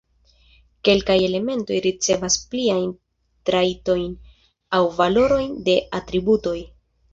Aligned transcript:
Kelkaj 0.87 1.17
elementoj 1.25 1.77
ricevas 1.87 2.37
pliajn 2.55 2.89
trajtojn 3.51 4.09
aŭ 4.81 4.83
valorojn 4.99 5.55
de 5.71 5.79
atributoj. 6.03 6.59